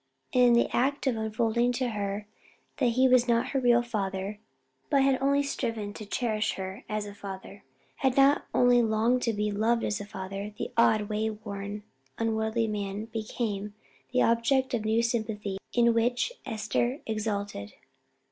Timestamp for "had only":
5.03-5.43, 7.97-8.81